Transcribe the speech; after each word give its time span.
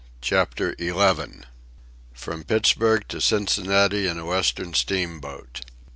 CHAPTER 0.21 0.75
XI 0.79 1.41
FROM 2.11 2.43
PITTSBURG 2.45 3.07
TO 3.07 3.17
CINCINNATI 3.21 4.07
IN 4.07 4.17
A 4.17 4.25
WESTERN 4.25 4.73
STEAMBOAT. 4.73 5.61